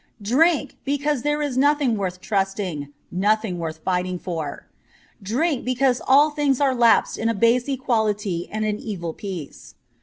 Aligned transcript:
Drink, 0.23 0.77
because 0.83 1.21
there 1.21 1.43
is 1.43 1.59
nothing 1.59 1.95
worth 1.95 2.21
trusting, 2.21 2.91
nothing 3.11 3.59
worth 3.59 3.77
fighting 3.85 4.17
for. 4.17 4.65
Drink, 5.21 5.63
because 5.63 6.01
all 6.07 6.31
things 6.31 6.59
are 6.59 6.73
lapsed 6.73 7.19
in 7.19 7.29
a 7.29 7.35
base 7.35 7.67
equality 7.69 8.49
and 8.51 8.65
an 8.65 8.79
evil 8.79 9.13
peace.' 9.13 9.75